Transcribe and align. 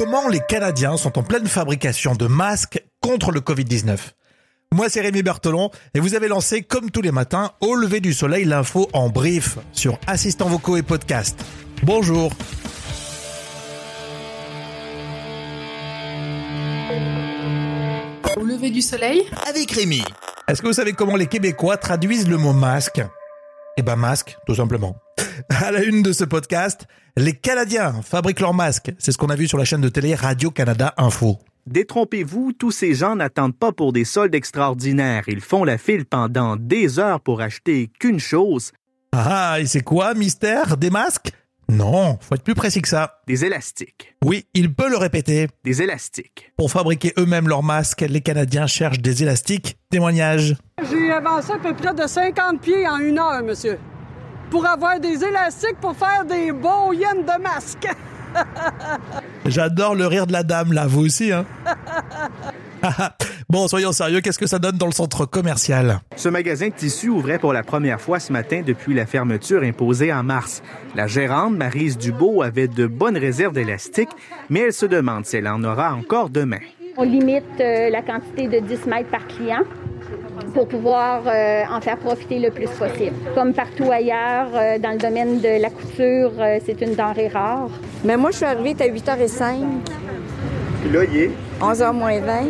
Comment 0.00 0.30
les 0.30 0.40
Canadiens 0.40 0.96
sont 0.96 1.18
en 1.18 1.22
pleine 1.22 1.46
fabrication 1.46 2.14
de 2.14 2.26
masques 2.26 2.82
contre 3.02 3.32
le 3.32 3.40
Covid-19 3.40 3.98
Moi 4.72 4.88
c'est 4.88 5.02
Rémi 5.02 5.22
Bertolon 5.22 5.70
et 5.92 6.00
vous 6.00 6.14
avez 6.14 6.26
lancé 6.26 6.62
comme 6.62 6.90
tous 6.90 7.02
les 7.02 7.12
matins 7.12 7.50
au 7.60 7.74
lever 7.74 8.00
du 8.00 8.14
soleil 8.14 8.46
l'info 8.46 8.88
en 8.94 9.10
brief 9.10 9.58
sur 9.72 9.98
assistants 10.06 10.48
vocaux 10.48 10.78
et 10.78 10.82
podcast. 10.82 11.44
Bonjour 11.82 12.32
Au 18.38 18.42
lever 18.42 18.70
du 18.70 18.80
soleil? 18.80 19.26
Avec 19.46 19.70
Rémi. 19.70 20.02
Est-ce 20.48 20.62
que 20.62 20.66
vous 20.66 20.72
savez 20.72 20.94
comment 20.94 21.16
les 21.16 21.26
Québécois 21.26 21.76
traduisent 21.76 22.26
le 22.26 22.38
mot 22.38 22.54
masque? 22.54 23.02
Eh 23.76 23.82
ben 23.82 23.96
masque, 23.96 24.38
tout 24.46 24.54
simplement. 24.54 24.96
À 25.48 25.70
la 25.70 25.82
une 25.82 26.02
de 26.02 26.12
ce 26.12 26.24
podcast, 26.24 26.86
les 27.16 27.32
Canadiens 27.32 28.02
fabriquent 28.02 28.40
leurs 28.40 28.54
masques. 28.54 28.92
C'est 28.98 29.12
ce 29.12 29.18
qu'on 29.18 29.30
a 29.30 29.36
vu 29.36 29.48
sur 29.48 29.58
la 29.58 29.64
chaîne 29.64 29.80
de 29.80 29.88
télé 29.88 30.14
Radio-Canada 30.14 30.94
Info. 30.96 31.38
Détrompez-vous, 31.66 32.52
tous 32.52 32.70
ces 32.70 32.94
gens 32.94 33.16
n'attendent 33.16 33.56
pas 33.56 33.72
pour 33.72 33.92
des 33.92 34.04
soldes 34.04 34.34
extraordinaires. 34.34 35.24
Ils 35.28 35.40
font 35.40 35.64
la 35.64 35.78
file 35.78 36.04
pendant 36.04 36.56
des 36.56 36.98
heures 36.98 37.20
pour 37.20 37.40
acheter 37.40 37.90
qu'une 37.98 38.18
chose. 38.18 38.72
Ah, 39.12 39.58
et 39.60 39.66
c'est 39.66 39.82
quoi, 39.82 40.14
mystère 40.14 40.76
Des 40.76 40.90
masques? 40.90 41.32
Non, 41.68 42.18
faut 42.20 42.34
être 42.34 42.42
plus 42.42 42.54
précis 42.56 42.82
que 42.82 42.88
ça. 42.88 43.20
Des 43.28 43.44
élastiques. 43.44 44.16
Oui, 44.24 44.46
il 44.54 44.74
peut 44.74 44.90
le 44.90 44.96
répéter. 44.96 45.46
Des 45.64 45.82
élastiques. 45.82 46.52
Pour 46.56 46.70
fabriquer 46.70 47.12
eux-mêmes 47.16 47.46
leurs 47.46 47.62
masques, 47.62 48.00
les 48.00 48.20
Canadiens 48.20 48.66
cherchent 48.66 48.98
des 48.98 49.22
élastiques. 49.22 49.78
Témoignage. 49.90 50.56
J'ai 50.90 51.12
avancé 51.12 51.52
à 51.52 51.58
peu 51.58 51.74
près 51.74 51.94
de 51.94 52.06
50 52.06 52.60
pieds 52.60 52.88
en 52.88 52.98
une 52.98 53.18
heure, 53.18 53.42
monsieur. 53.44 53.78
Pour 54.50 54.66
avoir 54.66 54.98
des 54.98 55.24
élastiques 55.24 55.76
pour 55.80 55.96
faire 55.96 56.24
des 56.24 56.50
beaux 56.52 56.92
yens 56.92 57.24
de 57.24 57.42
masque. 57.42 57.88
J'adore 59.46 59.94
le 59.94 60.06
rire 60.06 60.26
de 60.26 60.32
la 60.32 60.42
dame, 60.42 60.72
là, 60.72 60.86
vous 60.86 61.06
aussi, 61.06 61.32
hein 61.32 61.44
Bon, 63.48 63.66
soyons 63.66 63.90
sérieux, 63.92 64.20
qu'est-ce 64.20 64.38
que 64.38 64.46
ça 64.46 64.60
donne 64.60 64.76
dans 64.76 64.86
le 64.86 64.92
centre 64.92 65.26
commercial? 65.26 66.00
Ce 66.14 66.28
magasin 66.28 66.68
de 66.68 66.72
tissus 66.72 67.08
ouvrait 67.08 67.40
pour 67.40 67.52
la 67.52 67.64
première 67.64 68.00
fois 68.00 68.20
ce 68.20 68.32
matin 68.32 68.62
depuis 68.64 68.94
la 68.94 69.06
fermeture 69.06 69.62
imposée 69.62 70.12
en 70.12 70.22
mars. 70.22 70.62
La 70.94 71.08
gérante, 71.08 71.54
Marise 71.56 71.98
Dubo, 71.98 72.42
avait 72.42 72.68
de 72.68 72.86
bonnes 72.86 73.18
réserves 73.18 73.52
d'élastique, 73.52 74.10
mais 74.50 74.60
elle 74.60 74.72
se 74.72 74.86
demande 74.86 75.26
si 75.26 75.36
elle 75.36 75.48
en 75.48 75.64
aura 75.64 75.94
encore 75.94 76.30
demain. 76.30 76.60
On 76.96 77.02
limite 77.02 77.44
euh, 77.60 77.90
la 77.90 78.02
quantité 78.02 78.46
de 78.46 78.60
10 78.60 78.86
mètres 78.86 79.10
par 79.10 79.26
client 79.26 79.62
pour 80.54 80.68
pouvoir 80.68 81.22
euh, 81.26 81.62
en 81.70 81.80
faire 81.80 81.98
profiter 81.98 82.38
le 82.38 82.50
plus 82.50 82.68
possible. 82.70 83.16
Comme 83.34 83.52
partout 83.52 83.90
ailleurs, 83.90 84.48
euh, 84.54 84.78
dans 84.78 84.92
le 84.92 84.98
domaine 84.98 85.40
de 85.40 85.60
la 85.60 85.70
couture, 85.70 86.32
euh, 86.38 86.58
c'est 86.64 86.80
une 86.80 86.94
denrée 86.94 87.28
rare. 87.28 87.70
Mais 88.04 88.16
moi, 88.16 88.30
je 88.30 88.36
suis 88.36 88.46
arrivée 88.46 88.74
à 88.82 88.88
8h05. 88.88 89.64
Puis 90.82 90.90
là, 90.90 91.04
il 91.04 91.16
est 91.16 91.30
11h 91.60 91.92
moins 91.92 92.20
20. 92.20 92.44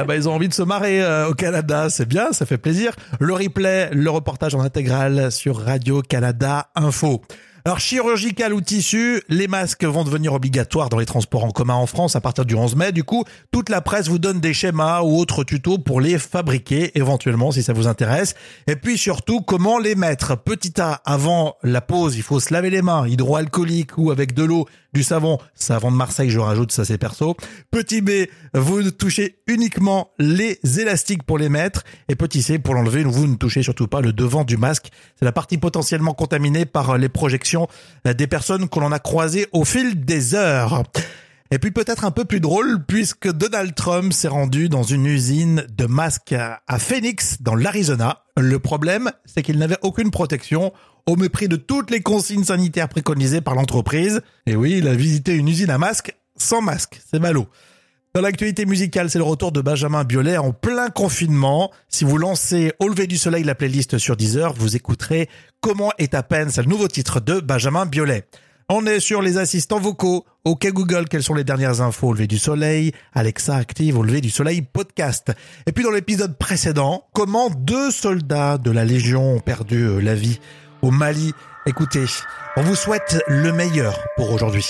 Ah 0.00 0.04
bah, 0.04 0.14
ils 0.14 0.28
ont 0.28 0.32
envie 0.32 0.46
de 0.46 0.54
se 0.54 0.62
marrer 0.62 1.02
euh, 1.02 1.28
au 1.28 1.34
Canada, 1.34 1.90
c'est 1.90 2.06
bien, 2.06 2.30
ça 2.30 2.46
fait 2.46 2.56
plaisir. 2.56 2.92
Le 3.18 3.34
replay, 3.34 3.90
le 3.92 4.08
reportage 4.10 4.54
en 4.54 4.60
intégrale 4.60 5.32
sur 5.32 5.56
Radio-Canada 5.56 6.68
Info. 6.76 7.20
Alors, 7.68 7.80
chirurgical 7.80 8.54
ou 8.54 8.62
tissu, 8.62 9.20
les 9.28 9.46
masques 9.46 9.84
vont 9.84 10.02
devenir 10.02 10.32
obligatoires 10.32 10.88
dans 10.88 10.96
les 10.96 11.04
transports 11.04 11.44
en 11.44 11.50
commun 11.50 11.74
en 11.74 11.84
France 11.84 12.16
à 12.16 12.20
partir 12.22 12.46
du 12.46 12.54
11 12.54 12.76
mai. 12.76 12.92
Du 12.92 13.04
coup, 13.04 13.24
toute 13.52 13.68
la 13.68 13.82
presse 13.82 14.08
vous 14.08 14.18
donne 14.18 14.40
des 14.40 14.54
schémas 14.54 15.02
ou 15.02 15.18
autres 15.18 15.44
tutos 15.44 15.76
pour 15.76 16.00
les 16.00 16.18
fabriquer, 16.18 16.96
éventuellement, 16.96 17.52
si 17.52 17.62
ça 17.62 17.74
vous 17.74 17.86
intéresse. 17.86 18.34
Et 18.68 18.76
puis 18.76 18.96
surtout, 18.96 19.42
comment 19.42 19.78
les 19.78 19.96
mettre? 19.96 20.34
Petit 20.42 20.80
A, 20.80 21.02
avant 21.04 21.56
la 21.62 21.82
pause, 21.82 22.16
il 22.16 22.22
faut 22.22 22.40
se 22.40 22.54
laver 22.54 22.70
les 22.70 22.80
mains, 22.80 23.06
hydroalcoolique 23.06 23.98
ou 23.98 24.12
avec 24.12 24.32
de 24.32 24.44
l'eau, 24.44 24.64
du 24.94 25.02
savon, 25.02 25.36
savon 25.54 25.90
de 25.90 25.96
Marseille, 25.96 26.30
je 26.30 26.38
rajoute, 26.38 26.72
ça 26.72 26.86
c'est 26.86 26.96
perso. 26.96 27.36
Petit 27.70 28.00
B, 28.00 28.10
vous 28.54 28.90
touchez 28.90 29.36
uniquement 29.46 30.10
les 30.18 30.58
élastiques 30.80 31.24
pour 31.24 31.36
les 31.36 31.50
mettre. 31.50 31.84
Et 32.08 32.16
petit 32.16 32.42
C, 32.42 32.58
pour 32.58 32.72
l'enlever, 32.72 33.04
vous 33.04 33.26
ne 33.26 33.36
touchez 33.36 33.62
surtout 33.62 33.86
pas 33.86 34.00
le 34.00 34.14
devant 34.14 34.44
du 34.44 34.56
masque. 34.56 34.88
C'est 35.16 35.26
la 35.26 35.32
partie 35.32 35.58
potentiellement 35.58 36.14
contaminée 36.14 36.64
par 36.64 36.96
les 36.96 37.10
projections 37.10 37.57
des 38.04 38.26
personnes 38.26 38.68
que 38.68 38.78
l'on 38.78 38.92
a 38.92 38.98
croisées 38.98 39.46
au 39.52 39.64
fil 39.64 40.04
des 40.04 40.34
heures. 40.34 40.84
Et 41.50 41.58
puis 41.58 41.70
peut-être 41.70 42.04
un 42.04 42.10
peu 42.10 42.26
plus 42.26 42.40
drôle 42.40 42.84
puisque 42.84 43.32
Donald 43.32 43.74
Trump 43.74 44.12
s'est 44.12 44.28
rendu 44.28 44.68
dans 44.68 44.82
une 44.82 45.06
usine 45.06 45.64
de 45.74 45.86
masques 45.86 46.34
à 46.34 46.78
Phoenix 46.78 47.40
dans 47.40 47.54
l'Arizona. 47.54 48.24
Le 48.36 48.58
problème, 48.58 49.10
c'est 49.24 49.42
qu'il 49.42 49.58
n'avait 49.58 49.78
aucune 49.82 50.10
protection 50.10 50.72
au 51.06 51.16
mépris 51.16 51.48
de 51.48 51.56
toutes 51.56 51.90
les 51.90 52.02
consignes 52.02 52.44
sanitaires 52.44 52.90
préconisées 52.90 53.40
par 53.40 53.54
l'entreprise. 53.54 54.20
Et 54.46 54.56
oui, 54.56 54.74
il 54.76 54.88
a 54.88 54.94
visité 54.94 55.34
une 55.34 55.48
usine 55.48 55.70
à 55.70 55.78
masques 55.78 56.14
sans 56.36 56.60
masque. 56.60 57.00
C'est 57.10 57.18
ballot. 57.18 57.48
Dans 58.14 58.22
l'actualité 58.22 58.64
musicale, 58.64 59.10
c'est 59.10 59.18
le 59.18 59.24
retour 59.24 59.52
de 59.52 59.60
Benjamin 59.60 60.02
Biolay 60.02 60.38
en 60.38 60.52
plein 60.52 60.88
confinement. 60.88 61.70
Si 61.88 62.04
vous 62.04 62.16
lancez 62.16 62.72
Au 62.80 62.88
lever 62.88 63.06
du 63.06 63.18
soleil 63.18 63.44
la 63.44 63.54
playlist 63.54 63.98
sur 63.98 64.16
Deezer, 64.16 64.54
vous 64.54 64.76
écouterez 64.76 65.28
Comment 65.60 65.92
est 65.98 66.14
à 66.14 66.22
peine, 66.22 66.50
c'est 66.50 66.62
le 66.62 66.68
nouveau 66.68 66.88
titre 66.88 67.20
de 67.20 67.40
Benjamin 67.40 67.84
Biolay. 67.84 68.24
On 68.70 68.86
est 68.86 69.00
sur 69.00 69.20
les 69.22 69.36
assistants 69.36 69.78
vocaux. 69.78 70.24
OK 70.44 70.66
Google, 70.72 71.06
quelles 71.08 71.22
sont 71.22 71.34
les 71.34 71.44
dernières 71.44 71.82
infos 71.82 72.08
au 72.08 72.12
lever 72.12 72.26
du 72.26 72.38
soleil 72.38 72.92
Alexa 73.14 73.56
active 73.56 73.98
au 73.98 74.02
lever 74.02 74.22
du 74.22 74.30
soleil 74.30 74.62
podcast. 74.62 75.32
Et 75.66 75.72
puis 75.72 75.84
dans 75.84 75.90
l'épisode 75.90 76.36
précédent, 76.38 77.04
comment 77.12 77.50
deux 77.50 77.90
soldats 77.90 78.56
de 78.56 78.70
la 78.70 78.86
Légion 78.86 79.34
ont 79.34 79.40
perdu 79.40 79.84
euh, 79.84 80.00
la 80.00 80.14
vie 80.14 80.40
au 80.80 80.90
Mali. 80.90 81.34
Écoutez, 81.66 82.06
on 82.56 82.62
vous 82.62 82.74
souhaite 82.74 83.22
le 83.26 83.52
meilleur 83.52 83.98
pour 84.16 84.32
aujourd'hui. 84.32 84.66